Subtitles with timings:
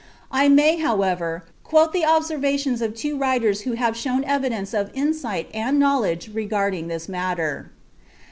[0.31, 5.47] I may, however, quote the observations of two writers who have shown evidence of insight
[5.53, 7.69] and knowledge regarding this matter.